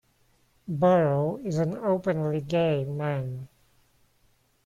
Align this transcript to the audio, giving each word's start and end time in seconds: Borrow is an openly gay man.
Borrow 0.67 1.37
is 1.45 1.59
an 1.59 1.77
openly 1.77 2.41
gay 2.41 2.85
man. 2.85 3.49